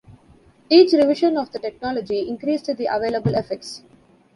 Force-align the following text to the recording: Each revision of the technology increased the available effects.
Each 0.67 0.93
revision 0.93 1.37
of 1.37 1.51
the 1.51 1.59
technology 1.59 2.27
increased 2.27 2.75
the 2.75 2.87
available 2.91 3.35
effects. 3.35 3.83